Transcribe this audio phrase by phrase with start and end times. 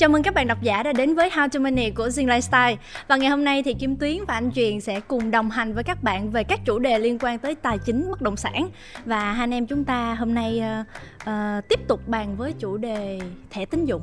[0.00, 2.76] Chào mừng các bạn độc giả đã đến với How to Money của Zing Lifestyle.
[3.08, 5.84] Và ngày hôm nay thì Kim Tuyến và anh Truyền sẽ cùng đồng hành với
[5.84, 8.68] các bạn về các chủ đề liên quan tới tài chính bất động sản.
[9.04, 10.86] Và hai anh em chúng ta hôm nay uh,
[11.22, 14.02] uh, tiếp tục bàn với chủ đề thẻ tín dụng.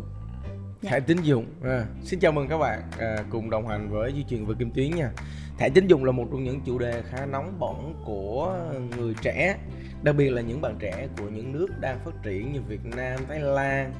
[0.82, 0.92] Dạ.
[0.92, 4.24] Thẻ tín dụng, à, xin chào mừng các bạn à, cùng đồng hành với Duy
[4.30, 5.10] Truyền và Kim Tuyến nha.
[5.58, 8.56] Thẻ tín dụng là một trong những chủ đề khá nóng bỏng của
[8.98, 9.58] người trẻ
[10.04, 13.20] Đặc biệt là những bạn trẻ của những nước đang phát triển như Việt Nam,
[13.28, 13.94] Thái Lan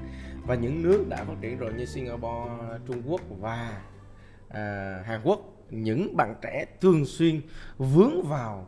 [0.48, 2.52] và những nước đã phát triển rồi như Singapore,
[2.88, 3.82] Trung Quốc và
[4.50, 7.42] à, Hàn Quốc những bạn trẻ thường xuyên
[7.78, 8.68] vướng vào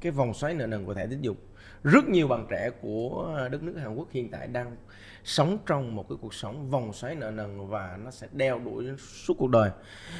[0.00, 1.36] cái vòng xoáy nợ nần của thẻ tín dụng
[1.84, 4.76] rất nhiều bạn trẻ của đất nước Hàn Quốc hiện tại đang
[5.24, 8.86] sống trong một cái cuộc sống vòng xoáy nợ nần và nó sẽ đeo đuổi
[8.98, 9.70] suốt cuộc đời.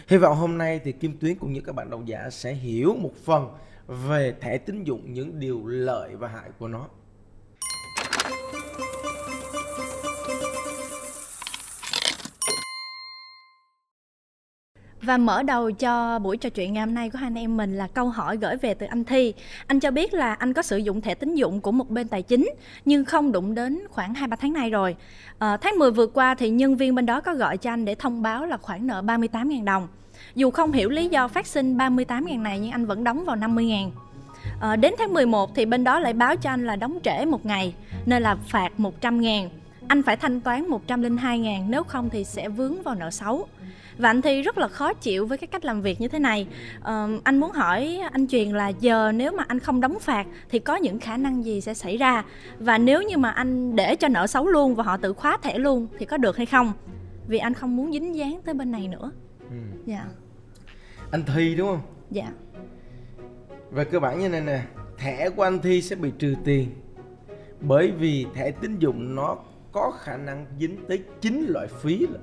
[0.09, 2.95] Hy vọng hôm nay thì Kim Tuyến cũng như các bạn độc giả sẽ hiểu
[2.95, 3.48] một phần
[3.86, 6.88] về thẻ tín dụng những điều lợi và hại của nó.
[15.02, 17.78] Và mở đầu cho buổi trò chuyện ngày hôm nay của hai anh em mình
[17.78, 19.34] là câu hỏi gửi về từ anh Thi.
[19.67, 22.22] Anh cho biết là anh có sử dụng thẻ tín dụng của một bên tài
[22.22, 22.50] chính
[22.84, 24.97] nhưng không đụng đến khoảng 2-3 tháng nay rồi.
[25.39, 27.94] À, tháng 10 vừa qua thì nhân viên bên đó có gọi cho anh để
[27.94, 29.89] thông báo là khoản nợ 38.000 đồng.
[30.34, 33.91] Dù không hiểu lý do phát sinh 38.000 này nhưng anh vẫn đóng vào 50.000.
[33.91, 33.91] À,
[34.61, 37.47] ờ, đến tháng 11 thì bên đó lại báo cho anh là đóng trễ một
[37.47, 37.75] ngày
[38.06, 39.48] nên là phạt 100.000.
[39.89, 43.48] Anh phải thanh toán 102.000 nếu không thì sẽ vướng vào nợ xấu
[43.98, 46.46] và anh thi rất là khó chịu với cái cách làm việc như thế này.
[46.78, 50.58] Uh, anh muốn hỏi anh truyền là giờ nếu mà anh không đóng phạt thì
[50.58, 52.24] có những khả năng gì sẽ xảy ra?
[52.58, 55.58] Và nếu như mà anh để cho nợ xấu luôn và họ tự khóa thẻ
[55.58, 56.72] luôn thì có được hay không?
[57.28, 59.10] Vì anh không muốn dính dáng tới bên này nữa.
[59.50, 59.56] Ừ.
[59.86, 60.04] dạ.
[61.10, 61.80] Anh thi đúng không?
[62.10, 62.28] Dạ.
[63.70, 64.62] Về cơ bản như này nè
[64.98, 66.70] thẻ của anh thi sẽ bị trừ tiền.
[67.60, 69.36] Bởi vì thẻ tín dụng nó
[69.72, 72.18] có khả năng dính tới chín loại phí là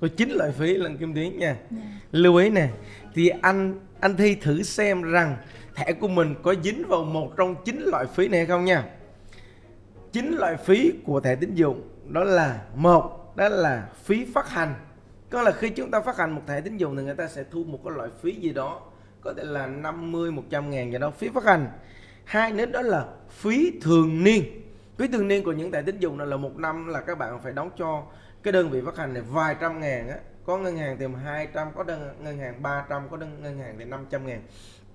[0.00, 1.58] có chín loại phí lần kim tuyến nha yeah.
[1.70, 1.78] Dạ.
[2.12, 2.68] lưu ý nè
[3.14, 5.36] thì anh anh thi thử xem rằng
[5.74, 8.84] thẻ của mình có dính vào một trong chín loại phí này hay không nha
[10.12, 14.74] chín loại phí của thẻ tín dụng đó là một đó là phí phát hành
[15.30, 17.44] có là khi chúng ta phát hành một thẻ tín dụng thì người ta sẽ
[17.50, 18.80] thu một cái loại phí gì đó
[19.20, 21.66] có thể là 50 100 ngàn gì đó phí phát hành
[22.24, 24.44] hai nữa đó là phí thường niên
[24.96, 27.52] phí thường niên của những thẻ tín dụng là một năm là các bạn phải
[27.52, 28.02] đóng cho
[28.48, 31.68] cái đơn vị phát hành này vài trăm ngàn á có ngân hàng thì 200
[31.76, 34.42] có đơn ngân hàng 300 có đơn ngân hàng thì 500 ngàn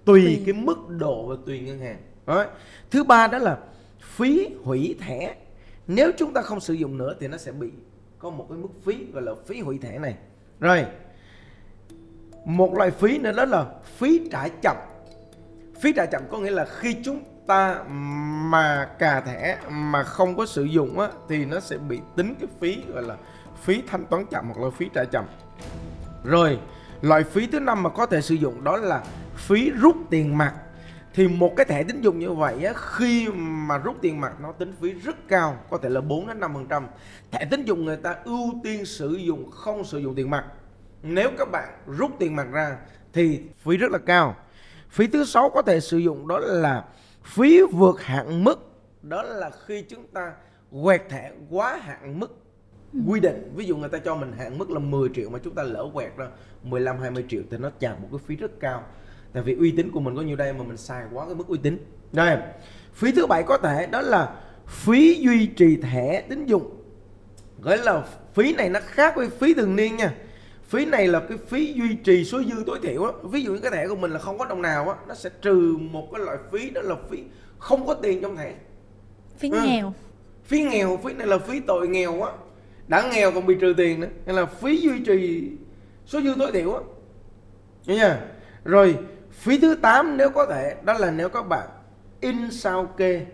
[0.06, 0.44] tùy, tùy.
[0.46, 2.46] cái mức độ và tùy ngân hàng đó.
[2.92, 3.58] thứ ba đó là
[4.00, 5.36] phí hủy thẻ
[5.88, 7.72] nếu chúng ta không sử dụng nữa thì nó sẽ bị
[8.20, 10.16] có một cái mức phí gọi là phí hủy thẻ này
[10.60, 10.86] rồi
[12.46, 14.78] một loại phí nữa đó là phí trả chậm
[15.82, 17.84] phí trả chậm có nghĩa là khi chúng ta
[18.50, 22.50] mà cà thẻ mà không có sử dụng á, thì nó sẽ bị tính cái
[22.60, 23.18] phí gọi là
[23.64, 25.26] phí thanh toán chậm hoặc là phí trả chậm.
[26.24, 26.60] Rồi.
[27.02, 29.04] Loại phí thứ năm mà có thể sử dụng đó là
[29.36, 30.54] phí rút tiền mặt.
[31.14, 34.52] Thì một cái thẻ tín dụng như vậy á, khi mà rút tiền mặt nó
[34.52, 36.88] tính phí rất cao có thể là 4 đến 5 phần trăm.
[37.32, 40.46] Thẻ tín dụng người ta ưu tiên sử dụng không sử dụng tiền mặt.
[41.04, 42.78] Nếu các bạn rút tiền mặt ra
[43.14, 44.36] thì phí rất là cao.
[44.90, 46.86] Phí thứ sáu có thể sử dụng đó là
[47.24, 48.60] phí vượt hạn mức.
[49.02, 50.32] Đó là khi chúng ta
[50.84, 52.43] quẹt thẻ quá hạn mức.
[53.08, 55.56] Quy định ví dụ người ta cho mình hạn mức là 10 triệu mà chúng
[55.56, 56.28] ta lỡ quẹt ra
[56.64, 58.84] 15 20 triệu thì nó trả một cái phí rất cao.
[59.34, 61.48] Tại vì uy tín của mình có nhiêu đây mà mình xài quá cái mức
[61.48, 61.78] uy tín.
[62.12, 62.38] Đây
[62.94, 64.36] phí thứ bảy có thể đó là
[64.68, 66.76] phí duy trì thẻ tín dụng.
[67.62, 70.14] Gọi là phí này nó khác với phí thường niên nha.
[70.64, 73.12] Phí này là cái phí duy trì số dư tối thiểu á.
[73.24, 75.30] Ví dụ như cái thẻ của mình là không có đồng nào á nó sẽ
[75.42, 77.24] trừ một cái loại phí đó là phí
[77.60, 78.54] không có tiền trong thẻ.
[79.38, 79.60] Phí ừ.
[79.66, 79.94] nghèo.
[80.44, 82.32] Phí nghèo phí này là phí tội nghèo á
[82.88, 84.08] đã nghèo còn bị trừ tiền nữa.
[84.26, 85.52] Nên là phí duy trì
[86.06, 86.80] số dư tối thiểu á.
[87.86, 88.20] Nha?
[88.64, 88.98] Rồi,
[89.32, 91.68] phí thứ 8 nếu có thể, đó là nếu các bạn
[92.22, 93.26] in sao kê.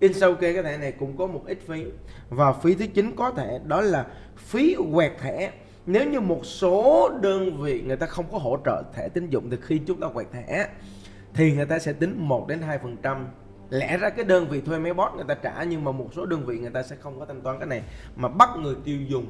[0.00, 1.84] In sao kê cái thẻ này cũng có một ít phí.
[2.28, 5.52] Và phí thứ 9 có thể, đó là phí quẹt thẻ.
[5.86, 9.50] Nếu như một số đơn vị người ta không có hỗ trợ thẻ tín dụng
[9.50, 10.68] thì khi chúng ta quẹt thẻ
[11.34, 13.26] thì người ta sẽ tính 1 đến 2 phần trăm
[13.74, 16.26] lẽ ra cái đơn vị thuê máy bot người ta trả nhưng mà một số
[16.26, 17.82] đơn vị người ta sẽ không có thanh toán cái này.
[18.16, 19.26] Mà bắt người tiêu dùng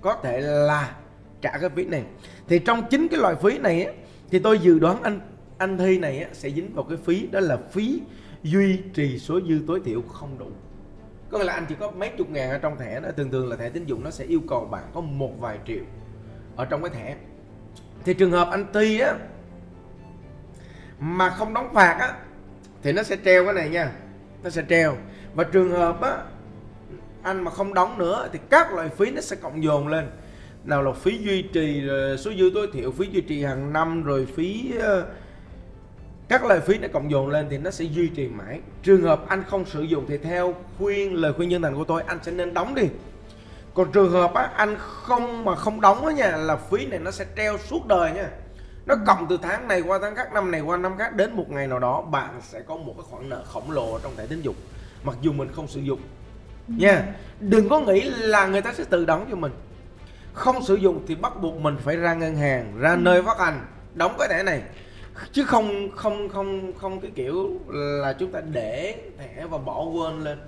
[0.00, 0.96] có thể là
[1.40, 2.04] trả cái phí này.
[2.48, 3.92] Thì trong chính cái loại phí này á,
[4.30, 5.20] thì tôi dự đoán anh
[5.58, 8.02] anh thi này á, sẽ dính vào cái phí đó là phí
[8.42, 10.50] duy trì số dư tối thiểu không đủ.
[11.30, 13.48] Có nghĩa là anh chỉ có mấy chục ngàn ở trong thẻ đó thường thường
[13.48, 15.84] là thẻ tín dụng nó sẽ yêu cầu bạn có một vài triệu
[16.56, 17.16] ở trong cái thẻ.
[18.04, 19.14] Thì trường hợp anh thi á
[21.00, 22.14] mà không đóng phạt á
[22.82, 23.92] thì nó sẽ treo cái này nha.
[24.42, 24.96] Nó sẽ treo.
[25.34, 26.16] Và trường hợp á
[27.22, 30.10] anh mà không đóng nữa thì các loại phí nó sẽ cộng dồn lên.
[30.64, 34.02] Nào là phí duy trì rồi số dư tối thiểu phí duy trì hàng năm
[34.02, 35.06] rồi phí ờ,
[36.28, 38.60] các loại phí nó cộng dồn lên thì nó sẽ duy trì mãi.
[38.82, 42.02] Trường hợp anh không sử dụng thì theo khuyên lời khuyên nhân thành của tôi
[42.06, 42.88] anh sẽ nên đóng đi.
[43.74, 47.10] Còn trường hợp á, anh không mà không đóng á nha là phí này nó
[47.10, 48.28] sẽ treo suốt đời nha
[48.86, 51.50] nó cộng từ tháng này qua tháng khác năm này qua năm khác đến một
[51.50, 54.40] ngày nào đó bạn sẽ có một cái khoản nợ khổng lồ trong thẻ tín
[54.40, 54.56] dụng
[55.04, 56.00] mặc dù mình không sử dụng.
[56.68, 57.02] Nha
[57.40, 59.52] đừng có nghĩ là người ta sẽ tự đóng cho mình.
[60.32, 63.66] Không sử dụng thì bắt buộc mình phải ra ngân hàng ra nơi phát hành
[63.94, 64.62] đóng cái thẻ này.
[65.32, 70.20] Chứ không không không không cái kiểu là chúng ta để thẻ và bỏ quên
[70.20, 70.38] lên.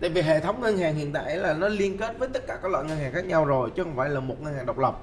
[0.00, 2.58] Tại vì hệ thống ngân hàng hiện tại là nó liên kết với tất cả
[2.62, 4.78] các loại ngân hàng khác nhau rồi chứ không phải là một ngân hàng độc
[4.78, 4.98] lập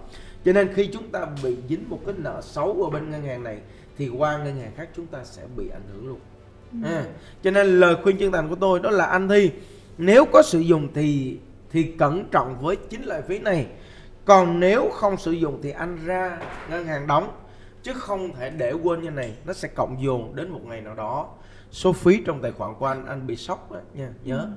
[0.46, 3.44] cho nên khi chúng ta bị dính một cái nợ xấu ở bên ngân hàng
[3.44, 3.58] này
[3.98, 6.20] thì qua ngân hàng khác chúng ta sẽ bị ảnh hưởng luôn.
[6.84, 7.06] À,
[7.44, 9.52] cho nên lời khuyên chân thành của tôi đó là anh thi
[9.98, 11.38] nếu có sử dụng thì
[11.72, 13.68] thì cẩn trọng với chính loại phí này.
[14.26, 16.40] Còn nếu không sử dụng thì anh ra
[16.70, 17.32] ngân hàng đóng
[17.84, 20.96] chứ không thể để quên như này nó sẽ cộng dồn đến một ngày nào
[20.96, 21.30] đó.
[21.72, 24.50] Số phí trong tài khoản của anh anh bị sốc đó, nha nhớ.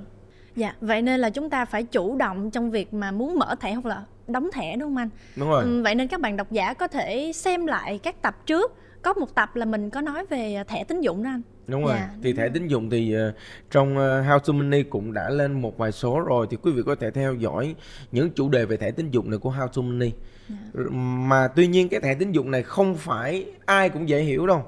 [0.55, 3.73] Dạ, vậy nên là chúng ta phải chủ động trong việc mà muốn mở thẻ
[3.73, 5.09] hoặc là đóng thẻ đúng không anh?
[5.35, 8.45] đúng rồi Ừ, vậy nên các bạn độc giả có thể xem lại các tập
[8.45, 8.73] trước.
[9.01, 11.41] Có một tập là mình có nói về thẻ tín dụng đó anh.
[11.67, 13.33] đúng rồi Dạ, thì thẻ tín dụng thì ờ,
[13.71, 16.81] trong ờ, How to Money cũng đã lên một vài số rồi thì quý vị
[16.85, 17.75] có thể theo dõi
[18.11, 20.11] những chủ đề về thẻ tín dụng này của How to Money
[20.49, 20.55] Dạ.
[20.73, 20.91] R-
[21.27, 24.63] mà tuy nhiên cái thẻ tín dụng này không phải ai cũng dễ hiểu đâu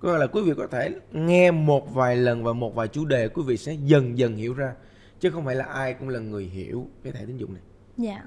[0.00, 3.04] có nghĩa là quý vị có thể nghe một vài lần và một vài chủ
[3.04, 4.72] đề quý vị sẽ dần dần hiểu ra
[5.20, 7.62] chứ không phải là ai cũng là người hiểu cái thẻ tín dụng này
[7.96, 8.22] Dạ.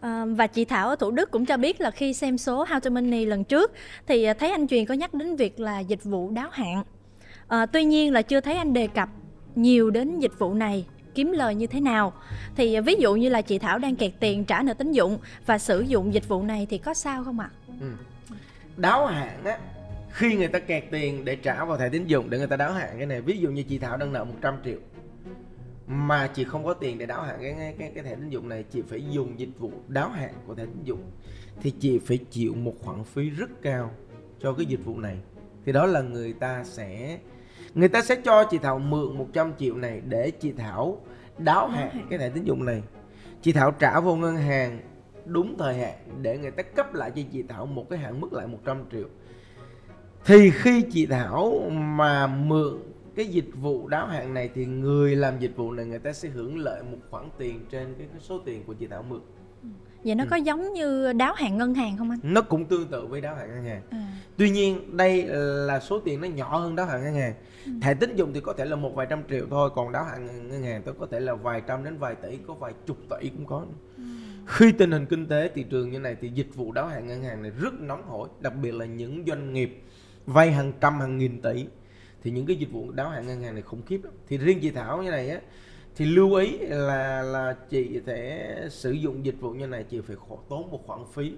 [0.00, 2.80] À, và chị Thảo ở Thủ Đức cũng cho biết là khi xem số How
[2.80, 3.72] to Money lần trước
[4.06, 6.84] thì ờ, thấy anh Truyền có nhắc đến việc là dịch vụ đáo hạn.
[7.48, 9.08] À, tuy nhiên là chưa thấy anh đề cập
[9.54, 12.12] nhiều đến dịch vụ này kiếm lời như thế nào.
[12.56, 15.58] Thì ví dụ như là chị Thảo đang kẹt tiền trả nợ tín dụng và
[15.58, 17.50] sử dụng dịch vụ này thì có sao không ạ?
[17.80, 17.86] Ừ.
[18.76, 19.58] đáo hạn á
[20.10, 22.72] khi người ta kẹt tiền để trả vào thẻ tín dụng để người ta đáo
[22.72, 24.78] hạn cái này ví dụ như chị Thảo đang nợ 100 triệu
[25.88, 28.62] mà chị không có tiền để đáo hạn cái cái cái thẻ tín dụng này
[28.62, 31.10] chị phải dùng dịch vụ đáo hạn của thẻ tín dụng.
[31.60, 33.90] Thì chị phải chịu một khoản phí rất cao
[34.40, 35.18] cho cái dịch vụ này.
[35.64, 37.18] Thì đó là người ta sẽ
[37.74, 41.00] người ta sẽ cho chị Thảo mượn 100 triệu này để chị Thảo
[41.38, 42.82] đáo hạn cái thẻ tín dụng này.
[43.42, 44.80] Chị Thảo trả vô ngân hàng
[45.24, 48.32] đúng thời hạn để người ta cấp lại cho chị Thảo một cái hạn mức
[48.32, 49.08] lại 100 triệu.
[50.24, 52.78] Thì khi chị Thảo mà mượn
[53.18, 56.28] cái dịch vụ đáo hạn này thì người làm dịch vụ này người ta sẽ
[56.28, 59.20] hưởng lợi một khoản tiền trên cái, cái số tiền của chị Thảo mượn.
[60.04, 60.28] Vậy nó Ừ.
[60.30, 62.18] có giống như đáo hạn ngân hàng không anh?
[62.22, 63.82] nó cũng tương tự với đáo hạn ngân hàng.
[63.90, 65.26] À, tuy nhiên đây
[65.66, 67.34] là số tiền nó nhỏ hơn đáo hạn ngân hàng.
[67.82, 70.48] Thẻ tín dụng thì có thể là một vài trăm triệu thôi còn đáo hạn
[70.48, 73.28] ngân- hàng tôi có thể là vài trăm đến vài tỷ có vài chục tỷ
[73.28, 73.64] cũng có
[74.46, 77.22] khi tình hình kinh tế thị trường như này thì dịch vụ đáo hạn ngân
[77.22, 79.82] hàng này rất nóng hổi đặc biệt là những doanh nghiệp
[80.26, 81.66] vay hàng trăm hàng nghìn tỷ
[82.22, 84.58] thì những cái dịch vụ đáo hạn ngân hàng này khủng khiếp lắm thì riêng
[84.62, 85.40] chị Thảo như này á
[85.96, 90.16] thì lưu ý là là chị sẽ sử dụng dịch vụ như này chị phải
[90.16, 91.32] khổ- tốn một khoản phí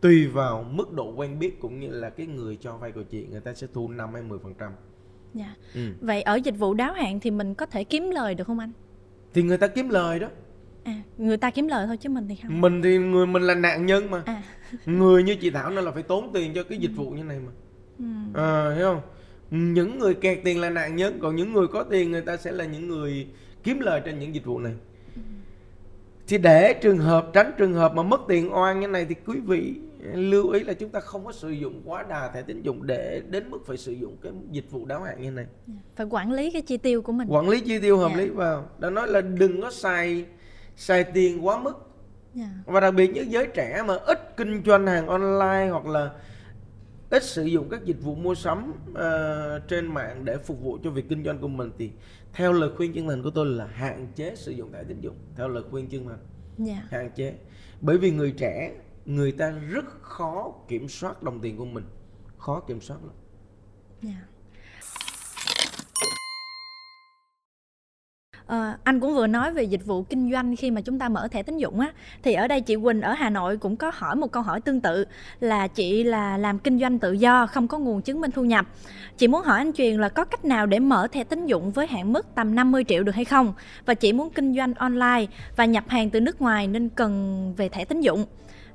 [0.00, 3.26] tùy vào mức độ quen biết cũng như là cái người cho vay của chị
[3.30, 4.72] người ta sẽ thu 5 hay 10 phần trăm
[5.34, 5.54] dạ.
[5.74, 5.80] ừ.
[6.00, 8.72] Vậy ở dịch vụ đáo hạn thì mình có thể kiếm lời được không anh?
[9.34, 10.28] thì người ta kiếm lời đó
[10.84, 12.60] À, người ta kiếm lời thôi chứ mình thì không.
[12.60, 14.42] mình thì người mình là nạn nhân mà À,
[14.86, 17.38] người như chị Thảo nên là phải tốn tiền cho cái dịch vụ như này
[17.40, 17.52] mà
[17.98, 18.40] ừ.
[18.42, 19.00] à, hiểu không
[19.50, 22.52] những người kẹt tiền là nạn nhân còn những người có tiền người ta sẽ
[22.52, 23.26] là những người
[23.62, 24.72] kiếm lời trên những dịch vụ này
[26.28, 29.38] thì để trường hợp tránh trường hợp mà mất tiền oan như này thì quý
[29.46, 29.74] vị
[30.14, 33.22] lưu ý là chúng ta không có sử dụng quá đà thẻ tín dụng để
[33.30, 35.46] đến mức phải sử dụng cái dịch vụ đáo hạn như này
[35.96, 37.28] Phải quản lý cái chi tiêu của mình.
[37.30, 38.16] quản lý chi tiêu hợp Dạ.
[38.22, 40.24] lý vào đã nói là đừng có xài
[40.76, 41.72] xài tiền quá mức
[42.34, 42.48] Dạ.
[42.66, 46.10] và đặc biệt những giới trẻ mà ít kinh doanh hàng online hoặc là
[47.10, 50.90] ít sử dụng các dịch vụ mua sắm ờ, trên mạng để phục vụ cho
[50.90, 51.90] việc kinh doanh của mình thì
[52.32, 55.16] theo lời khuyên chân thành của tôi là hạn chế sử dụng thẻ tín dụng
[55.36, 56.18] theo lời khuyên chân thành
[56.58, 56.82] Dạ.
[56.90, 57.34] hạn chế
[57.80, 58.72] bởi vì người trẻ
[59.06, 61.84] người ta rất khó kiểm soát đồng tiền của mình
[62.38, 63.14] khó kiểm soát lắm
[64.02, 64.26] Dạ.
[68.48, 71.28] Ờ, anh cũng vừa nói về dịch vụ kinh doanh khi mà chúng ta mở
[71.28, 71.92] thẻ tín dụng á.
[72.22, 74.80] Thì ở đây chị Quỳnh ở Hà Nội cũng có hỏi một câu hỏi tương
[74.80, 75.04] tự
[75.40, 78.66] là chị là làm kinh doanh tự do, không có nguồn chứng minh thu nhập.
[79.18, 81.86] Chị muốn hỏi anh Truyền là có cách nào để mở thẻ tín dụng với
[81.86, 83.52] hạn mức tầm 50 triệu được hay không?
[83.86, 85.26] Và chị muốn kinh doanh online
[85.56, 88.24] và nhập hàng từ nước ngoài nên cần về thẻ tín dụng.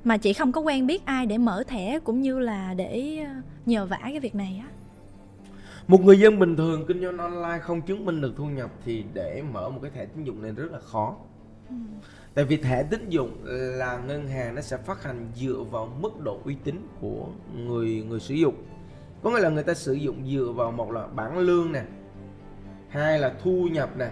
[0.04, 3.32] Mà chị không có quen biết ai để mở thẻ cũng như là để ờ,
[3.66, 4.83] nhờ vả cái việc này á
[5.88, 9.06] một người dân bình thường kinh doanh online không chứng minh được thu nhập thì
[9.14, 11.16] để mở một cái thẻ tín dụng này rất là khó.
[12.34, 13.38] Tại vì thẻ tín dụng
[13.78, 18.04] là ngân hàng nó sẽ phát hành dựa vào mức độ uy tín của người
[18.10, 18.56] người sử dụng.
[19.24, 21.84] Có nghĩa là người ta sử dụng dựa vào một là bảng lương nè
[22.90, 24.12] hai là thu nhập nè.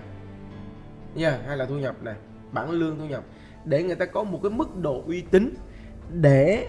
[1.15, 2.13] Nha yeah, hai là thu nhập nè
[2.51, 3.23] bảng lương thu nhập.
[3.65, 5.53] Để người ta có một cái mức độ uy tín
[6.13, 6.67] để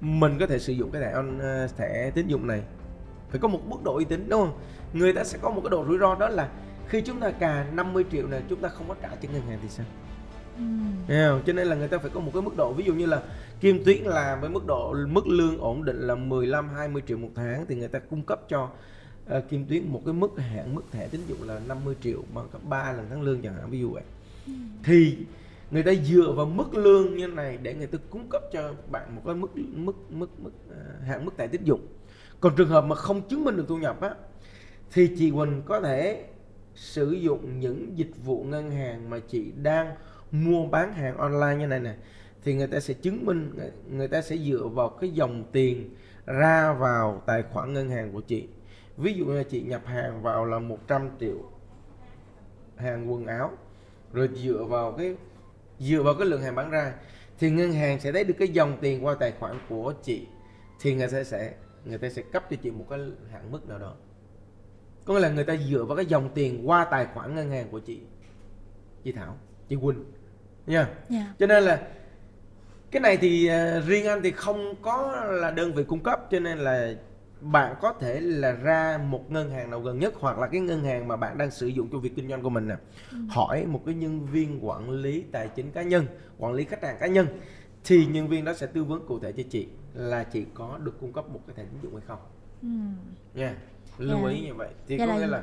[0.00, 1.38] mình có thể sử dụng cái thẻ on
[1.76, 2.62] thẻ tín dụng này
[3.30, 4.52] phải có một mức độ uy tín đúng không
[4.92, 6.48] người ta sẽ có một cái độ rủi ro đó là
[6.88, 9.58] khi chúng ta cà 50 triệu này chúng ta không có trả cho ngân hàng
[9.62, 9.86] thì sao
[11.08, 11.42] Hiểu không?
[11.46, 13.22] Cho nên là người ta phải có một cái mức độ ví dụ như là
[13.60, 17.28] Kim Tuyến làm với mức độ mức lương ổn định là 15 20 triệu một
[17.34, 18.70] tháng thì người ta cung cấp cho
[19.36, 22.48] uh, Kim Tuyến một cái mức hạn mức thẻ tín dụng là 50 triệu bằng
[22.52, 24.02] cấp 3 lần tháng lương chẳng hạn ví dụ vậy.
[24.84, 25.16] Thì
[25.70, 29.16] người ta dựa vào mức lương như này để người ta cung cấp cho bạn
[29.16, 31.86] một cái mức mức mức mức uh, hạn mức thẻ tín dụng.
[32.40, 34.14] Còn trường hợp mà không chứng minh được thu nhập á,
[34.92, 36.24] thì chị Quỳnh có thể
[36.74, 39.94] sử dụng những dịch vụ ngân hàng mà chị đang
[40.30, 41.94] mua bán hàng online như này nè.
[42.44, 43.52] Thì người ta sẽ chứng minh,
[43.90, 45.94] người ta sẽ dựa vào cái dòng tiền
[46.26, 48.48] ra vào tài khoản ngân hàng của chị.
[48.96, 51.36] Ví dụ như chị nhập hàng vào là 100 triệu
[52.76, 53.50] hàng quần áo,
[54.12, 55.16] rồi dựa vào cái,
[55.78, 56.92] dựa vào cái lượng hàng bán ra,
[57.38, 60.26] thì ngân hàng sẽ thấy được cái dòng tiền qua tài khoản của chị.
[60.80, 61.54] Thì người ta sẽ
[61.84, 63.00] người ta sẽ cấp cho chị một cái
[63.32, 63.94] hạn mức nào đó
[65.04, 67.68] có nghĩa là người ta dựa vào cái dòng tiền qua tài khoản ngân hàng
[67.70, 68.00] của chị
[69.04, 69.36] chị Thảo
[69.68, 70.04] chị Quỳnh
[70.66, 70.90] nha yeah.
[71.10, 71.26] Yeah.
[71.38, 71.82] cho nên là
[72.90, 76.40] cái này thì uh, riêng anh thì không có là đơn vị cung cấp cho
[76.40, 76.94] nên là
[77.40, 80.84] bạn có thể là ra một ngân hàng nào gần nhất hoặc là cái ngân
[80.84, 82.76] hàng mà bạn đang sử dụng cho việc kinh doanh của mình nè
[83.12, 83.18] ừ.
[83.28, 86.06] hỏi một cái nhân viên quản lý tài chính cá nhân
[86.38, 87.26] quản lý khách hàng cá nhân
[87.88, 91.00] thì nhân viên đó sẽ tư vấn cụ thể cho chị là chị có được
[91.00, 92.18] cung cấp một cái thẻ tín dụng hay không
[92.62, 92.68] Ừ.
[93.34, 93.56] nha yeah.
[93.98, 94.28] lưu Dạ.
[94.30, 95.42] ý như vậy thì Dạ có nghĩa là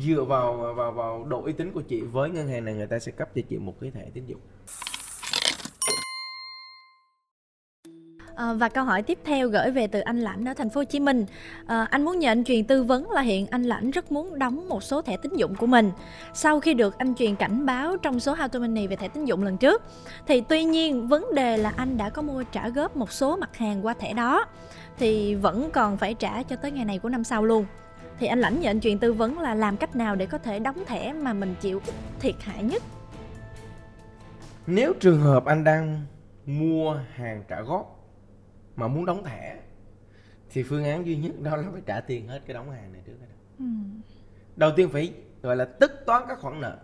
[0.00, 2.98] dựa vào vào vào độ uy tín của chị với ngân hàng này người ta
[2.98, 4.40] sẽ cấp cho chị một cái thẻ tín dụng
[8.36, 10.84] À, và câu hỏi tiếp theo gửi về từ anh Lãnh ở thành phố Hồ
[10.84, 11.26] Chí Minh.
[11.66, 14.68] À, anh muốn nhờ anh truyền tư vấn là hiện anh Lãnh rất muốn đóng
[14.68, 15.90] một số thẻ tín dụng của mình.
[16.34, 19.24] Sau khi được anh truyền cảnh báo trong số How to Money về thẻ tín
[19.24, 19.82] dụng lần trước,
[20.26, 23.56] thì tuy nhiên vấn đề là anh đã có mua trả góp một số mặt
[23.56, 24.44] hàng qua thẻ đó,
[24.98, 27.66] thì vẫn còn phải trả cho tới ngày này của năm sau luôn.
[28.18, 30.58] Thì anh Lãnh nhờ anh truyền tư vấn là làm cách nào để có thể
[30.58, 31.80] đóng thẻ mà mình chịu
[32.20, 32.82] thiệt hại nhất.
[34.66, 36.00] nếu trường hợp anh đang
[36.46, 37.95] mua hàng trả góp
[38.76, 39.56] mà muốn đóng thẻ
[40.50, 43.02] thì phương án duy nhất đó là phải trả tiền hết cái đóng hàng này
[43.06, 43.12] trước.
[43.58, 43.64] Ừ.
[44.56, 46.78] đầu tiên phải gọi là tất toán các khoản nợ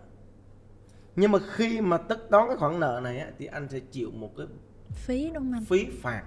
[1.15, 4.11] nhưng mà khi mà tất toán các khoản nợ này á, thì anh sẽ chịu
[4.11, 4.47] một cái
[4.91, 5.65] Phí đúng không anh?
[5.65, 6.23] phí phạt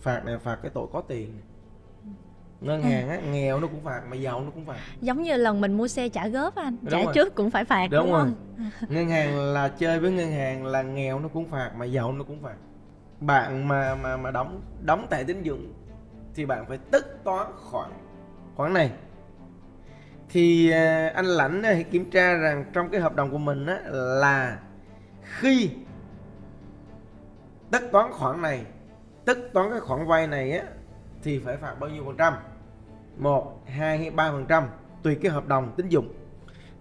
[0.00, 1.42] phạt này phạt cái tội có tiền này.
[2.60, 5.60] ngân hàng á nghèo nó cũng phạt mà giàu nó cũng phạt Giống như lần
[5.60, 7.12] mình mua xe trả góp anh, Đúng trả rồi.
[7.14, 8.70] trước cũng phải phạt đúng, đúng rồi không?
[8.88, 12.24] ngân hàng là chơi với ngân hàng là nghèo nó cũng phạt mà giàu nó
[12.24, 12.56] cũng phạt
[13.20, 15.72] bạn mà mà mà đóng đóng thẻ tín dụng
[16.34, 17.90] thì bạn phải tất toán khoản
[18.56, 18.92] khoản này.
[20.28, 23.80] Thì à, anh lãnh hãy kiểm tra rằng trong cái hợp đồng của mình á,
[23.92, 24.58] là
[25.22, 25.70] khi
[27.70, 28.64] tất toán khoản này
[29.24, 30.64] tất toán cái khoản vay này á
[31.22, 32.34] thì phải phạt bao nhiêu phần trăm?
[33.16, 34.64] Một hai hay ba phần trăm
[35.02, 36.14] tùy cái hợp đồng tín dụng.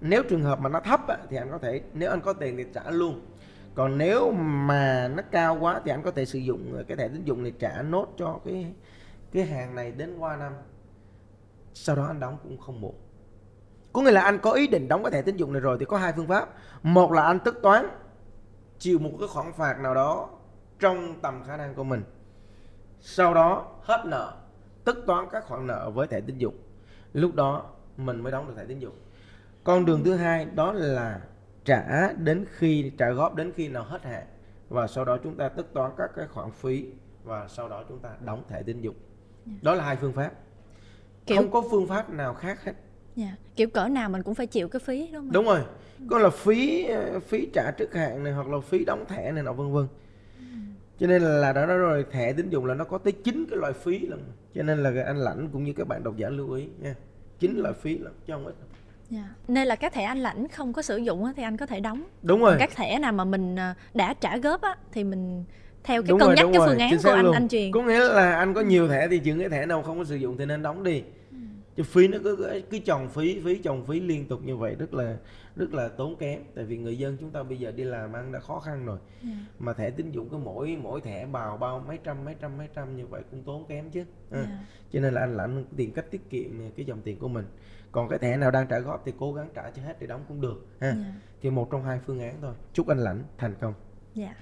[0.02, 2.58] Nếu trường hợp mà nó thấp á, thì anh có thể nếu anh có tiền
[2.58, 3.22] thì trả luôn
[3.80, 7.24] còn nếu mà nó cao quá thì anh có thể sử dụng, cái thẻ tín
[7.24, 8.74] dụng này trả nốt cho cái
[9.32, 10.54] cái hàng này đến qua năm.
[11.74, 12.96] Sau đó anh đóng cũng không muộn.
[13.94, 15.86] Có nghĩa là anh có ý định đóng cái thẻ tín dụng này rồi thì
[15.86, 16.50] có hai phương pháp.
[16.84, 17.90] Một là anh tất toán,
[18.80, 20.30] chịu một cái khoản phạt nào đó
[20.80, 22.04] trong tầm khả năng của mình.
[23.00, 24.34] Sau đó hết nợ
[24.84, 26.56] tất toán các khoản nợ với thẻ tín dụng.
[27.14, 27.66] Lúc đó
[27.98, 28.96] mình mới đóng được thẻ tín dụng.
[29.64, 31.22] Con đường thứ hai đó là
[31.70, 34.28] trả đến khi trả góp đến khi nào hết hạn.
[34.70, 36.86] Và sau đó chúng ta tất toán các cái khoản phí
[37.24, 38.96] và sau đó chúng ta đóng thẻ tín dụng.
[39.62, 40.32] Đó là hai phương pháp.
[41.26, 42.74] Kiểu- không có phương pháp nào khác hết.
[43.16, 43.36] Dạ.
[43.56, 45.32] Kiểu cỡ nào mình cũng phải chịu cái phí đúng không?
[45.32, 45.60] đúng rồi.
[46.10, 46.88] Có là phí
[47.28, 49.88] phí trả trước hạn này hoặc là phí đóng thẻ này nọ vân vân.
[51.00, 53.60] Cho nên là đó đó rồi thẻ tín dụng là nó có tới 9 cái
[53.60, 54.24] loại phí lần
[54.56, 56.96] cho nên là anh lãnh cũng như các bạn độc giả lưu ý nha.
[57.40, 58.56] Chín loại phí lắm chứ không ít
[59.10, 59.24] Dạ.
[59.48, 62.04] Nên là các thẻ anh lãnh không có sử dụng thì anh có thể đóng.
[62.24, 65.44] đúng rồi Các thẻ nào mà mình à, đã trả góp á, thì mình
[65.84, 67.34] theo cái đúng cân rồi, nhắc cái rồi, phương án của anh luôn.
[67.34, 67.72] anh truyền.
[67.72, 70.16] có nghĩa là anh có nhiều thẻ thì chừng cái thẻ nào không có sử
[70.16, 71.04] dụng thì nên đóng đi
[71.76, 74.94] chứ phí nó cứ cứ chồng phí phí chồng phí liên tục như vậy rất
[74.94, 75.16] là
[75.56, 78.32] rất là tốn kém tại vì người dân chúng ta bây giờ đi làm ăn
[78.32, 79.30] đã khó khăn rồi Dạ.
[79.60, 82.68] mà thẻ tín dụng cái mỗi mỗi thẻ bào bao mấy trăm mấy trăm mấy
[82.76, 84.00] trăm như vậy cũng tốn kém chứ
[84.32, 84.42] à.
[84.50, 84.58] Dạ.
[84.94, 87.46] cho nên là anh lãnh tìm cách tiết kiệm cái dòng tiền của mình
[87.92, 90.26] còn cái thẻ nào đang trả góp thì cố gắng trả cho hết để đóng
[90.28, 91.14] cũng được ha Dạ.
[91.42, 93.74] thì một trong hai phương án thôi chúc anh lãnh thành công
[94.14, 94.36] Dạ.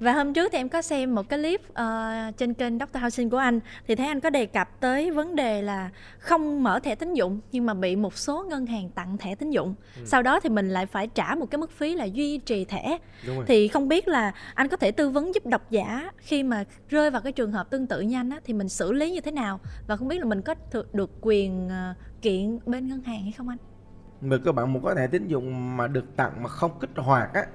[0.00, 2.98] Và hôm trước thì em có xem một cái clip ờ, trên kênh Dr.
[3.00, 6.80] Housing của anh thì thấy anh có đề cập tới vấn đề là không mở
[6.80, 9.74] thẻ tín dụng nhưng mà bị một số ngân hàng tặng thẻ tín dụng.
[10.04, 12.98] Sau đó thì mình lại phải trả một cái mức phí là duy trì thẻ.
[13.46, 17.10] Thì không biết là anh có thể tư vấn giúp độc giả khi mà rơi
[17.10, 19.30] vào cái trường hợp tương tự như anh á thì mình xử lý như thế
[19.30, 20.54] nào và không biết là mình có
[20.92, 23.58] được quyền ờ, kiện bên ngân hàng hay không anh?
[24.20, 27.34] mà các bạn một cái thẻ tín dụng mà được tặng mà không kích hoạt
[27.34, 27.46] á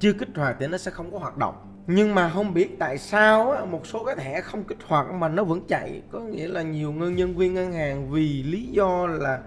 [0.00, 1.54] chưa kích hoạt thì nó sẽ không có hoạt động.
[1.86, 5.28] Nhưng mà không biết tại sao á, một số cái thẻ không kích hoạt mà
[5.28, 6.02] nó vẫn chạy.
[6.10, 9.40] Có nghĩa là nhiều ngân nhân viên ngân hàng vì lý do là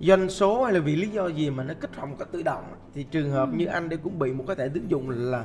[0.00, 2.42] doanh số hay là vì lý do gì mà nó kích hoạt một cách tự
[2.42, 5.44] động thì trường hợp như anh đây cũng bị một cái thẻ tín dụng là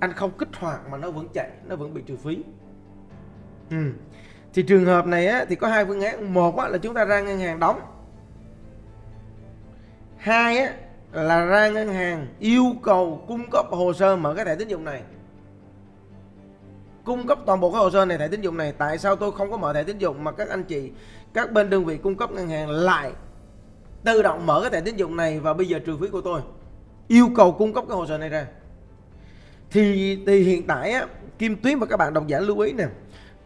[0.00, 2.38] anh không kích hoạt mà nó vẫn chạy nó vẫn bị trừ phí.
[3.70, 3.92] Ừ.
[4.54, 6.34] thì trường hợp này á, thì có hai phương án.
[6.34, 7.80] Một á, là chúng ta ra ngân hàng đóng.
[10.16, 10.72] Hai á
[11.14, 14.84] là ra ngân hàng yêu cầu cung cấp hồ sơ mở cái thẻ tín dụng
[14.84, 15.02] này.
[17.04, 18.72] Cung cấp toàn bộ cái hồ sơ này thẻ tín dụng này.
[18.78, 20.90] Tại sao tôi không có mở thẻ tín dụng mà các anh chị
[21.34, 23.12] các bên đơn vị cung cấp ngân hàng lại
[24.04, 26.40] tự động mở cái thẻ tín dụng này và bây giờ trừ phí của tôi?
[27.08, 28.46] Yêu cầu cung cấp cái hồ sơ này ra.
[29.70, 31.06] Thì thì hiện tại á
[31.38, 32.84] Kim Tuyến và các bạn độc giả lưu ý nè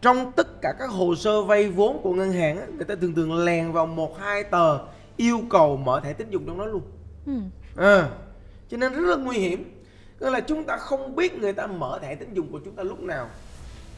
[0.00, 3.14] trong tất cả các hồ sơ vay vốn của ngân hàng á, người ta thường
[3.14, 4.78] thường lèn vào một hai tờ
[5.16, 6.82] yêu cầu mở thẻ tín dụng trong đó luôn.
[7.26, 7.32] Ừ.
[7.76, 8.08] à,
[8.70, 9.74] cho nên rất là nguy hiểm
[10.18, 12.82] tức là chúng ta không biết người ta mở thẻ tín dụng của chúng ta
[12.82, 13.28] lúc nào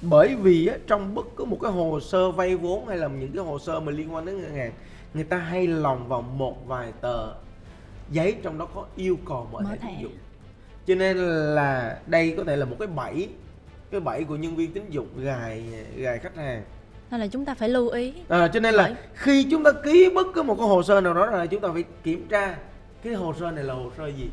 [0.03, 3.33] bởi vì á, trong bất cứ một cái hồ sơ vay vốn hay là những
[3.35, 4.73] cái hồ sơ mà liên quan đến ngân hàng
[5.15, 7.33] người ta hay lòng vào một vài tờ
[8.11, 9.89] giấy trong đó có yêu cầu mở, Mở thẻ, thẻ.
[9.89, 10.12] tín dụng
[10.87, 11.17] cho nên
[11.55, 13.29] là đây có thể là một cái bẫy
[13.91, 15.65] cái bẫy của nhân viên tín dụng gài
[15.97, 16.62] gài khách hàng
[17.11, 18.12] Nên là chúng ta phải lưu ý.
[18.29, 21.00] À, cho nên là Bởi- khi chúng ta ký bất cứ một cái hồ sơ
[21.00, 22.57] nào đó là chúng ta phải kiểm tra
[23.02, 24.30] cái hồ sơ này là hồ sơ gì.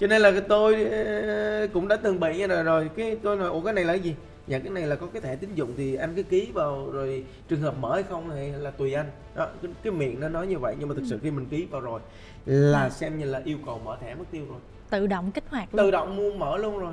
[0.00, 3.36] Cho nên là cái tôi ờ, cũng đã từng bị như này rồi, cái tôi
[3.36, 4.14] nói ủa cái này là cái gì?
[4.46, 7.24] Dạ cái này là có cái thẻ tín dụng thì anh cứ ký vào rồi
[7.48, 9.06] trường hợp mở hay không thì là tùy anh.
[9.34, 11.66] Đó, cái, cái miệng nó nói như vậy nhưng mà thực sự khi mình ký
[11.70, 12.00] vào rồi
[12.46, 14.58] là xem như là yêu cầu mở thẻ mất tiêu rồi.
[14.90, 15.86] Tự động kích hoạt luôn.
[15.86, 16.92] Tự động mua mở luôn rồi.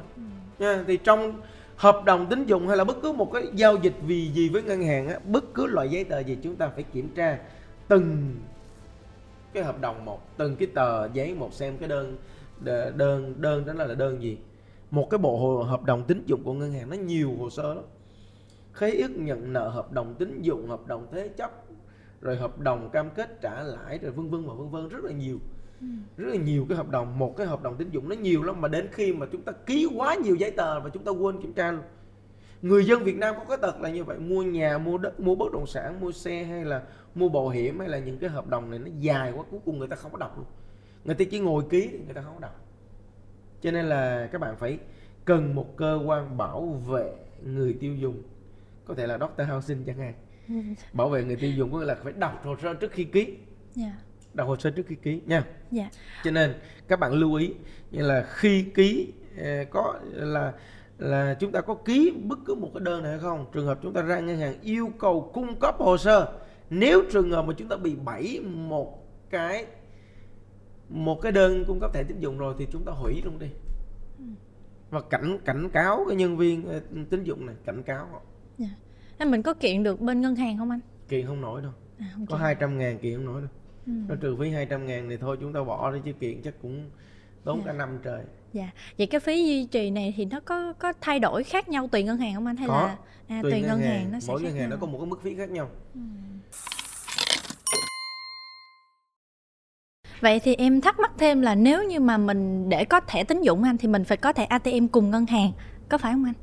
[0.60, 1.42] Nha, thì trong
[1.76, 4.64] hợp đồng tín dụng hay là bất cứ một cái giao dịch vì gì với
[4.64, 7.38] ngân hàng á, bất cứ loại giấy tờ gì chúng ta phải kiểm tra
[7.88, 8.36] từng
[9.54, 12.18] cái hợp đồng một, từng cái tờ giấy một xem cái đơn
[12.96, 14.38] đơn đơn đó là đơn gì.
[14.92, 17.74] Một cái bộ hồ- hợp đồng tín dụng của ngân hàng nó nhiều hồ sơ
[17.74, 17.84] lắm.
[18.74, 21.52] Khế ước nhận nợ, hợp đồng tín dụng, hợp đồng thế chấp,
[22.22, 25.12] rồi hợp đồng cam kết trả lãi rồi vân vân và vân vân rất là
[25.12, 25.38] nhiều
[26.18, 28.62] rất là nhiều cái hợp đồng một cái hợp đồng tín dụng nó nhiều lắm
[28.62, 31.42] mà đến khi mà chúng ta ký quá nhiều giấy tờ và chúng ta quên
[31.42, 31.82] kiểm tra luôn
[32.62, 35.36] người dân Việt Nam có cái tật là như vậy mua nhà mua đất mua
[35.36, 36.82] bất động sản mua xe hay là
[37.16, 39.80] mua bảo hiểm hay là những cái hợp đồng này nó dài quá cuối cùng
[39.80, 40.46] người ta không có đọc luôn
[41.06, 42.66] người ta chỉ ngồi ký người ta không có đọc
[43.62, 44.78] cho nên là các bạn phải
[45.26, 48.24] cần một cơ quan bảo vệ người tiêu dùng
[48.86, 49.50] có thể là Dr.
[49.52, 50.14] Housing chẳng hạn
[50.94, 53.38] bảo vệ người tiêu dùng có nghĩa là phải đọc hồ sơ trước khi ký
[53.76, 53.92] Dạ.
[54.34, 55.90] đọc hồ sơ trước khi ký nha Dạ.
[56.24, 56.54] cho nên
[56.88, 57.54] các bạn lưu ý
[57.92, 60.54] như là khi ký ờ, có là
[61.02, 63.80] là chúng ta có ký bất cứ một cái đơn này hay không trường hợp
[63.84, 66.34] chúng ta ra ngân hàng yêu cầu cung cấp hồ sơ
[66.70, 69.66] nếu trường hợp mà chúng ta bị bẫy một cái
[70.90, 73.48] một cái đơn cung cấp thẻ tín dụng rồi thì chúng ta hủy luôn đi
[74.90, 78.22] và cảnh cảnh cáo cái nhân viên ờ, tín dụng này cảnh cáo họ
[78.58, 78.68] Dạ.
[79.20, 80.80] Thế mình có kiện được bên ngân hàng không anh?
[81.10, 82.42] kiện không nổi đâu À, không có kiện.
[82.44, 83.50] 200 ngàn kiện không nổi đâu
[83.88, 83.92] Ừ.
[84.10, 86.90] nó trừ phí 200 ngàn thì thôi chúng ta bỏ đi chứ kiện chắc cũng
[87.44, 87.64] tốn Dạ.
[87.72, 88.70] cả năm trời Dạ.
[88.98, 92.04] Vậy cái phí duy trì này thì nó có có thay đổi khác nhau tùy
[92.04, 92.82] ngân hàng không anh hay Có.
[92.82, 94.70] là à, tùy, ngân hàng, nó sẽ mỗi ngân hàng nhau?
[94.70, 95.70] nó có một cái mức phí khác nhau
[100.22, 103.42] Vậy thì em thắc mắc thêm là nếu như mà mình để có thẻ tín
[103.42, 105.52] dụng anh thì mình phải có thẻ ATM cùng ngân hàng,
[105.90, 106.34] có phải không anh?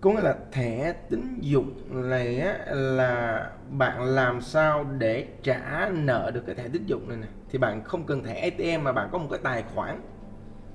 [0.00, 1.72] có nghĩa là thẻ tín dụng
[2.10, 7.18] này á, là bạn làm sao để trả nợ được cái thẻ tín dụng này
[7.20, 10.00] nè thì bạn không cần thẻ ATM mà bạn có một cái tài khoản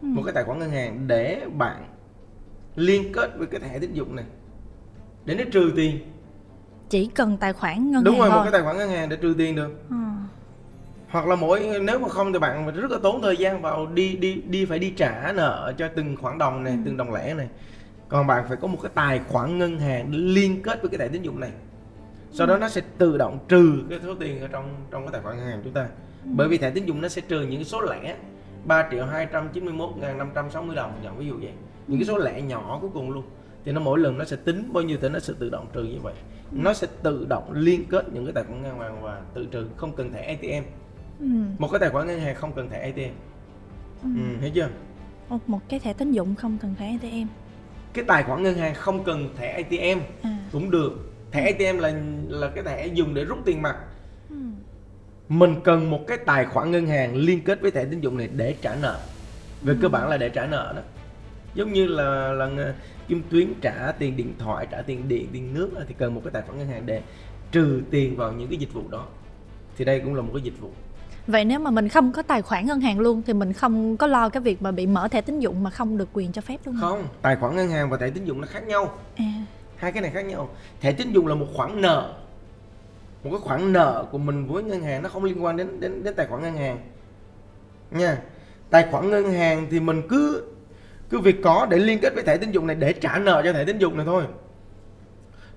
[0.01, 0.07] Ừ.
[0.07, 1.88] một cái tài khoản ngân hàng để bạn
[2.75, 4.25] liên kết với cái thẻ tín dụng này.
[5.25, 5.99] Để nó trừ tiền.
[6.89, 8.43] Chỉ cần tài khoản ngân đúng hàng rồi một thôi.
[8.43, 9.71] cái tài khoản ngân hàng để trừ tiền được.
[9.89, 9.95] Ờ.
[11.10, 14.15] hoặc là mỗi nếu mà không thì bạn rất là tốn thời gian vào đi
[14.15, 17.47] đi đi phải đi trả nợ cho từng khoản đồng này từng đồng lẻ này.
[18.10, 20.97] Còn bạn phải có một cái tài khoản ngân hàng để liên kết với cái
[20.99, 21.51] thẻ tín dụng này.
[22.31, 25.21] Sau đó nó sẽ tự động trừ cái số tiền ở trong trong cái tài
[25.21, 25.88] khoản ngân hàng chúng ta.
[26.23, 28.15] Bởi vì thẻ tín dụng nó sẽ trừ những số lẻ
[28.67, 31.51] 3 triệu 291 ngàn 560 đồng nhận ví dụ vậy.
[31.88, 33.23] Những cái số lẻ nhỏ cuối cùng luôn.
[33.65, 35.84] Thì nó mỗi lần nó sẽ tính bao nhiêu thì nó sẽ tự động trừ
[35.84, 36.13] như vậy.
[36.51, 39.67] Nó sẽ tự động liên kết những cái tài khoản ngân hàng và tự trừ
[39.77, 40.63] không cần thẻ ATM
[41.19, 41.25] Ừ.
[41.60, 43.13] một cái tài khoản ngân hàng không cần thẻ ATM
[44.03, 44.10] ừ,
[44.41, 44.69] thấy chưa?
[45.30, 47.27] Ồ, một cái thẻ tín dụng không cần thẻ ATM
[47.93, 50.38] cái tài khoản ngân hàng không cần thẻ ATM à.
[50.51, 50.91] cũng được.
[51.32, 51.93] Thẻ ATM là
[52.27, 53.75] là cái thẻ dùng để rút tiền mặt.
[53.80, 53.96] ừ.
[55.29, 58.29] Mình cần một cái tài khoản ngân hàng liên kết với thẻ tín dụng này
[58.35, 58.99] để trả nợ.
[59.61, 60.81] Về cơ bản là để trả nợ đó.
[61.53, 62.73] Giống như là là
[63.07, 66.31] kim tuyến trả tiền điện thoại trả tiền điện tiền nước thì cần một cái
[66.31, 67.01] tài khoản ngân hàng để
[67.51, 69.05] trừ tiền vào những cái dịch vụ đó.
[69.77, 70.69] Thì đây cũng là một cái dịch vụ.
[71.27, 74.07] Vậy nếu mà mình không có tài khoản ngân hàng luôn thì mình không có
[74.07, 76.57] lo cái việc mà bị mở thẻ tín dụng mà không được quyền cho phép
[76.65, 76.81] luôn hả?
[76.81, 78.97] không tài khoản ngân hàng và thẻ tín dụng nó khác nhau.
[79.15, 79.33] À.
[79.75, 80.49] Hai cái này khác nhau.
[80.81, 82.13] Thẻ tín dụng là một khoản nợ
[83.23, 86.03] một cái khoản nợ của mình với ngân hàng nó không liên quan đến đến
[86.03, 86.80] đến tài khoản ngân hàng.
[87.91, 88.17] Nha.
[88.69, 90.43] Tài khoản ngân hàng thì mình cứ
[91.10, 93.53] cứ việc có để liên kết với thẻ tín dụng này để trả nợ cho
[93.53, 94.23] thẻ tín dụng này thôi.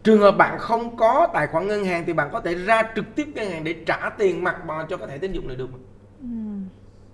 [0.02, 3.04] Trường hợp bạn không có tài khoản ngân hàng thì bạn có thể ra trực
[3.14, 5.68] tiếp ngân hàng để trả tiền mặt vào cho cái thẻ tín dụng này được.
[6.20, 6.26] Ừ.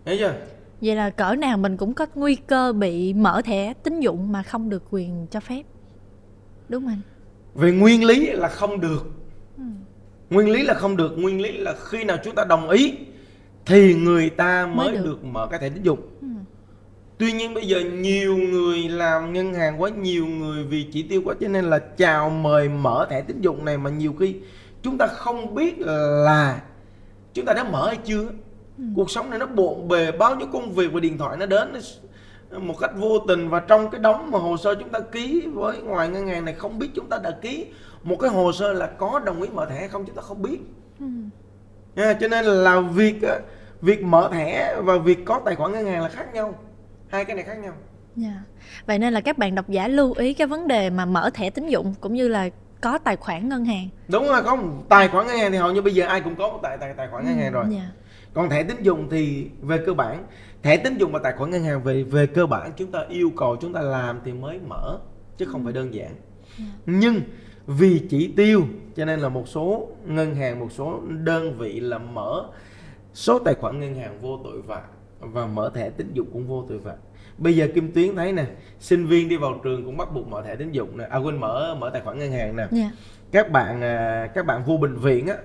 [0.05, 0.35] thấy chưa?
[0.81, 4.43] Vậy là cỡ nào mình cũng có nguy cơ bị mở thẻ tín dụng mà
[4.43, 5.63] không được quyền cho phép?
[6.69, 7.01] Đúng không anh?
[7.55, 9.07] Về nguyên lý là không được.
[9.57, 9.65] Ừ.
[10.31, 12.95] nguyên lý là không được nguyên lý là khi nào chúng ta đồng ý
[13.67, 15.05] thì người ta mới, Mới được.
[15.05, 15.25] được.
[15.25, 16.27] mở cái thẻ tín dụng Ừ.
[17.19, 21.23] tuy nhiên bây giờ nhiều người làm ngân hàng quá nhiều người vì chỉ tiêu
[21.25, 24.37] quá cho nên là chào mời mở thẻ tín dụng này mà nhiều khi
[24.83, 26.61] chúng ta không biết là
[27.35, 28.29] chúng ta đã mở hay chưa
[28.97, 31.73] cuộc sống này nó bộn bề bao nhiêu công việc và điện thoại nó đến
[32.51, 35.43] nó một cách vô tình và trong cái đống mà hồ sơ chúng ta ký
[35.55, 37.67] với ngoài ngân hàng này không biết chúng ta đã ký
[38.07, 40.43] một cái hồ sơ là có đồng ý mở thẻ hay không chúng ta không
[40.43, 40.59] biết
[41.01, 41.07] Ừ.
[41.97, 43.35] Nha, cho nên là việc á,
[43.81, 46.55] việc mở thẻ và việc có tài khoản ngân hàng là khác nhau
[47.09, 47.73] hai cái này khác nhau
[48.17, 48.33] Dạ.
[48.87, 51.51] Vậy nên là các bạn độc giả lưu ý cái vấn đề mà mở thẻ
[51.51, 52.49] tín dụng cũng như là
[52.81, 53.89] có tài khoản ngân hàng.
[54.09, 56.37] đúng rồi có một tài khoản ngân hàng thì hầu như bây giờ ai cũng
[56.37, 57.91] có một tài tài tài khoản ngân hàng rồi Dạ.
[58.35, 60.25] còn thẻ tín dụng thì về cơ bản
[60.63, 63.31] thẻ tín dụng và tài khoản ngân hàng về về cơ bản chúng ta yêu
[63.37, 64.99] cầu chúng ta làm thì mới mở
[65.37, 66.11] chứ không phải đơn giản
[66.87, 67.21] nhưng
[67.67, 68.65] vì chỉ tiêu
[68.97, 72.45] cho nên là một số ngân hàng một số đơn vị là mở
[73.15, 74.83] số tài khoản ngân hàng vô tội vạ
[75.21, 76.95] và mở thẻ tín dụng cũng vô tội vạ.
[77.39, 78.45] Bây giờ kim tuyến thấy nè
[78.81, 81.41] sinh viên đi vào trường cũng bắt buộc mở thẻ tín dụng nè à quên
[81.41, 82.67] mở mở tài khoản ngân hàng nè.
[82.71, 82.91] Dạ.
[83.33, 85.37] các bạn à, các bạn vô bệnh viện á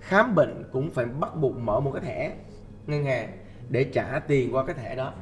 [0.00, 2.32] khám bệnh cũng phải bắt buộc mở một cái thẻ
[2.86, 3.28] ngân hàng
[3.68, 5.12] để trả tiền qua cái thẻ đó.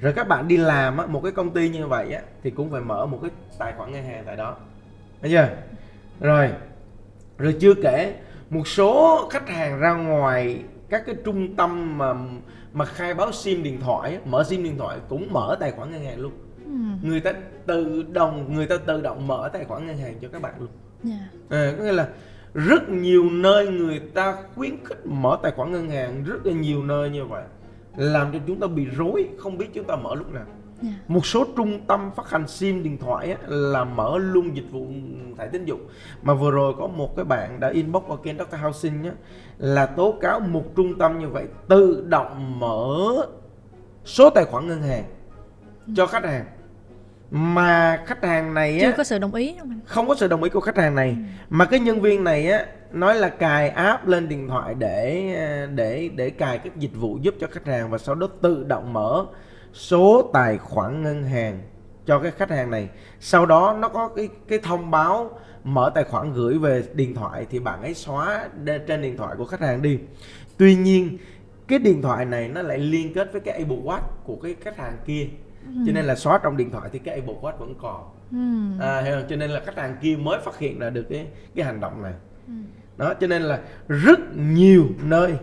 [0.00, 2.70] Rồi các bạn đi làm á một cái công ty như vậy á thì cũng
[2.70, 4.56] phải mở một cái tài khoản ngân hàng tại đó.
[5.20, 5.48] Thấy chưa
[6.22, 6.48] rồi
[7.38, 8.14] rồi chưa kể
[8.50, 12.14] một số khách hàng ra ngoài các cái trung tâm mà
[12.72, 16.04] mà khai báo sim điện thoại mở sim điện thoại cũng mở tài khoản ngân
[16.04, 16.32] hàng luôn
[16.66, 16.72] Ừ.
[17.08, 17.32] người ta
[17.66, 20.68] tự động người ta tự động mở tài khoản ngân hàng cho các bạn luôn
[21.02, 21.14] Dạ.
[21.50, 22.08] À, có nghĩa là
[22.54, 26.82] rất nhiều nơi người ta khuyến khích mở tài khoản ngân hàng rất là nhiều
[26.84, 27.42] nơi như vậy
[27.96, 30.44] làm cho chúng ta bị rối không biết chúng ta mở lúc nào
[30.82, 30.88] Dạ.
[31.08, 34.86] một số trung tâm phát hành sim điện thoại á, là mở luôn dịch vụ
[35.38, 35.80] thẻ tín dụng.
[36.22, 38.56] Mà vừa rồi có một cái bạn đã inbox qua kênh Dr.
[38.62, 39.12] Housing á,
[39.58, 42.96] là tố cáo một trung tâm như vậy tự động mở
[44.04, 45.04] số tài khoản ngân hàng
[45.96, 46.44] cho khách hàng.
[47.30, 50.42] Mà khách hàng này á, Chưa có sự đồng ý không không có sự đồng
[50.42, 51.16] ý của khách hàng này.
[51.50, 55.34] Mà cái nhân viên này á nói là cài app lên điện thoại để
[55.74, 58.92] để để cài các dịch vụ giúp cho khách hàng và sau đó tự động
[58.92, 59.24] mở
[59.72, 61.60] số tài khoản ngân hàng
[62.06, 62.88] cho cái khách hàng này.
[63.20, 67.46] Sau đó nó có cái cái thông báo mở tài khoản gửi về điện thoại
[67.50, 68.48] thì bạn ấy xóa
[68.86, 69.98] trên điện thoại của khách hàng đi.
[70.56, 71.18] Tuy nhiên
[71.68, 74.76] cái điện thoại này nó lại liên kết với cái Apple Watch của cái khách
[74.76, 75.28] hàng kia.
[75.86, 78.10] Cho nên là xóa trong điện thoại thì cái Apple Watch vẫn còn.
[78.30, 78.84] Ừ.
[78.84, 79.28] à, hiểu không?
[79.28, 82.02] cho nên là khách hàng kia mới phát hiện ra được cái cái hành động
[82.02, 82.12] này.
[82.96, 85.36] Đó cho nên là rất nhiều nơi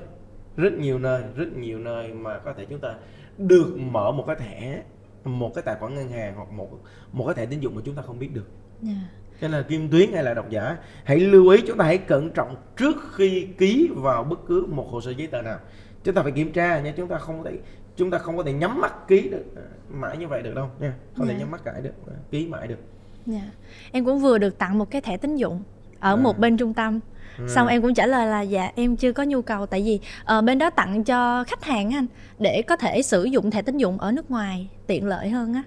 [0.58, 2.94] rất nhiều nơi rất nhiều nơi mà có thể chúng ta
[3.40, 4.84] được mở một cái thẻ
[5.24, 6.70] một cái tài khoản ngân hàng hoặc một
[7.12, 8.48] một cái thẻ tín dụng mà chúng ta không biết được
[8.82, 8.94] Dạ.
[9.42, 11.98] cho nên là kim tuyến hay là độc giả hãy lưu ý chúng ta hãy
[11.98, 15.60] cẩn trọng trước khi ký vào bất cứ một hồ sơ giấy tờ nào
[16.04, 17.58] chúng ta phải kiểm tra nha chúng ta không có thể
[17.96, 20.68] chúng ta không có thể nhắm mắt ký được à, mãi như vậy được đâu
[20.80, 21.40] nha không thể Dạ.
[21.40, 22.80] nhắm mắt cãi được à, ký mãi được
[23.26, 23.52] Dạ.
[23.92, 25.64] Em cũng vừa được tặng một cái thẻ tín dụng
[26.00, 26.16] ở À.
[26.16, 27.00] một bên trung tâm.
[27.48, 30.42] Xong em cũng trả lời là dạ em chưa có nhu cầu tại vì ờ,
[30.42, 32.06] bên đó tặng cho khách hàng anh
[32.40, 35.64] để có thể sử dụng thẻ tín dụng ở nước ngoài tiện lợi hơn á.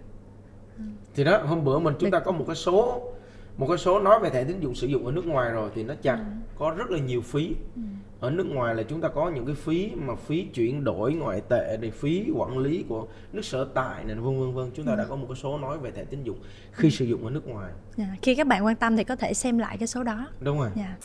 [1.14, 3.02] thì đó hôm bữa mình chúng ta có một cái số
[3.56, 5.84] một cái số nói về thẻ tín dụng sử dụng ở nước ngoài rồi thì
[5.84, 6.24] nó chặt Ừ.
[6.58, 7.54] có rất là nhiều phí
[8.22, 11.40] ở nước ngoài là chúng ta có những cái phí mà phí chuyển đổi ngoại
[11.48, 14.70] tệ để phí quản lý của nước sở tại này vân vân vân.
[14.74, 16.38] Chúng ta đã có một cái số nói về thẻ tín dụng
[16.72, 17.72] khi sử dụng ở nước ngoài.
[17.96, 20.26] Dạ, Khi các bạn quan tâm thì có thể xem lại cái số đó.
[20.40, 20.70] đúng rồi.
[20.76, 20.96] Dạ.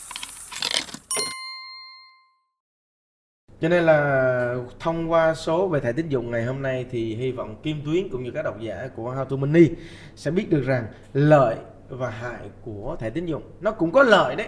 [3.61, 7.31] cho nên là thông qua số về thẻ tín dụng ngày hôm nay thì hy
[7.31, 9.69] vọng Kim Tuyến cũng như các độc giả của How to Money
[10.15, 11.55] sẽ biết được rằng lợi
[11.89, 14.47] và hại của thẻ tín dụng nó cũng có lợi đấy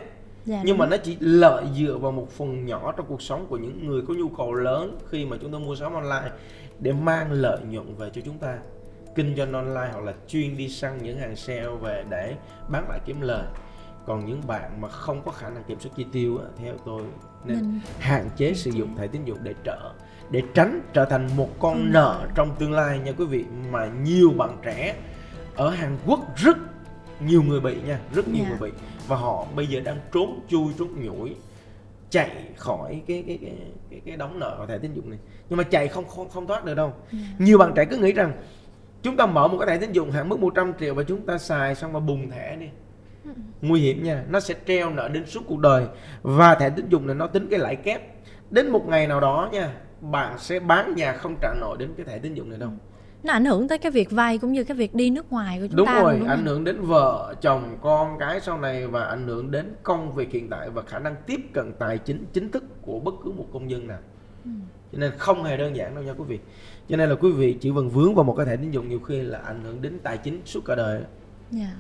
[0.49, 3.57] Dạ, nhưng mà nó chỉ lợi dựa vào một phần nhỏ trong cuộc sống của
[3.57, 6.31] những người có nhu cầu lớn khi mà chúng ta mua sắm online
[6.79, 8.57] để mang lợi nhuận về cho chúng ta.
[9.15, 12.35] Kinh doanh online hoặc là chuyên đi săn những hàng sale về để
[12.69, 13.43] bán lại kiếm lời.
[14.05, 17.01] Còn những bạn mà không có khả năng kiểm soát chi tiêu á, theo tôi
[17.45, 19.91] nên Nên- hạn chế sử dụng thẻ tín dụng để trợ
[20.31, 23.89] để tránh trở thành một con Con nợ trong tương lai nha quý vị mà
[24.03, 24.95] nhiều bạn trẻ
[25.55, 26.57] ở Hàn Quốc rất
[27.27, 28.49] nhiều người bị nha rất nhiều Dạ.
[28.59, 28.77] người bị
[29.10, 31.36] và họ bây giờ đang trốn chui trốn nhủi
[32.10, 33.54] chạy khỏi cái cái cái
[33.89, 35.19] cái, cái đóng nợ của thẻ tín dụng này.
[35.50, 36.93] Nhưng mà chạy không không không thoát được đâu.
[37.12, 37.19] Dạ.
[37.39, 38.32] nhiều bạn trẻ cứ nghĩ rằng
[39.04, 41.38] chúng ta mở một cái thẻ tín dụng hạn mức 100 triệu và chúng ta
[41.38, 42.67] xài xong mà bùng thẻ đi.
[43.62, 45.86] Nguy hiểm nha nó sẽ treo nợ đến suốt cuộc đời.
[46.22, 48.02] Và thẻ tín dụng này nó tính cái lãi kép.
[48.52, 52.06] Đến một ngày nào đó nha bạn sẽ bán nhà không trả nổi đến cái
[52.06, 52.72] thẻ tín dụng này đâu
[53.23, 55.67] Nó ảnh hưởng tới cái việc vay cũng như cái việc đi nước ngoài của
[55.67, 59.03] chúng đúng ta rồi đúng ảnh hưởng đến vợ chồng con cái sau này và
[59.05, 62.51] ảnh hưởng đến công việc hiện tại và khả năng tiếp cận tài chính chính
[62.51, 63.99] thức của bất cứ một công dân nào
[64.45, 64.51] Ừ.
[64.91, 66.39] cho nên không hề đơn giản đâu nha quý vị
[66.89, 68.99] cho nên là quý vị chỉ cần vướng vào một cái thẻ tín dụng nhiều
[68.99, 71.01] khi là ảnh hưởng đến tài chính suốt cả đời
[71.51, 71.71] Dạ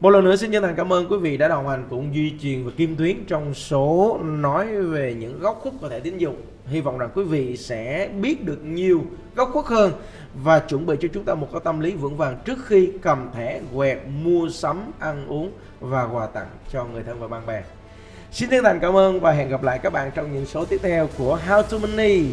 [0.00, 2.32] một lần nữa xin chân thành cảm ơn quý vị đã đồng hành cùng Duy
[2.42, 6.36] Truyền và Kim Tuyến trong số nói về những góc khuất của thẻ tín dụng.
[6.66, 9.02] Hy vọng rằng quý vị sẽ biết được nhiều
[9.34, 9.92] góc khuất hơn
[10.34, 13.30] và chuẩn bị cho chúng ta một cái tâm lý vững vàng trước khi cầm
[13.34, 17.62] thẻ quẹt mua sắm, ăn uống và quà tặng cho người thân và bạn bè.
[18.32, 20.78] Xin chân thành cảm ơn và hẹn gặp lại các bạn trong những số tiếp
[20.82, 22.24] theo của How to Money.